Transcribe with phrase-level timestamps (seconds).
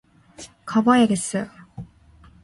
[0.65, 1.45] 가봐야겠어요.